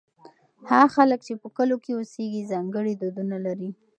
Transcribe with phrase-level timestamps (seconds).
[0.69, 3.69] هغه خلک چې په کلو کې اوسېږي ځانګړي دودونه لري.